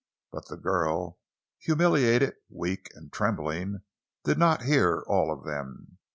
[0.31, 1.19] But the girl,
[1.59, 3.83] humiliated, weak, and trembling,
[4.23, 5.99] did not hear all of them.